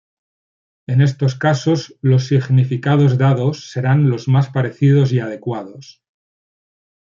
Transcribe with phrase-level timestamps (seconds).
[0.87, 6.01] En estos casos los significados dados serán los más parecidos y adecuados.